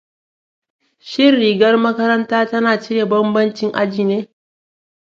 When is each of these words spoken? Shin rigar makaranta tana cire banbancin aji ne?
Shin 1.09 1.31
rigar 1.41 1.75
makaranta 1.85 2.39
tana 2.49 2.71
cire 2.83 3.03
banbancin 3.11 3.69
aji 3.81 4.03
ne? 4.09 4.19